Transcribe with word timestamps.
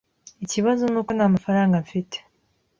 Ikibazo 0.45 0.83
nuko 0.87 1.11
ntamafaranga 1.13 1.75
mfite. 1.85 2.17